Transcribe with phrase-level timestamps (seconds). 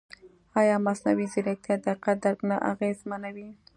[0.59, 3.49] ایا مصنوعي ځیرکتیا د حقیقت درک نه اغېزمنوي؟